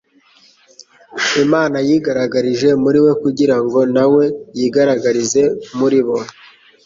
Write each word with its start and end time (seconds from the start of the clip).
Imana 1.43 1.77
yigaragarije 1.87 2.69
muri 2.83 2.99
we 3.05 3.11
kugira 3.23 3.55
ngo 3.63 3.79
na 3.95 4.05
we 4.13 4.23
yigaragarize 4.57 5.41
muri 5.77 5.99
bo. 6.07 6.17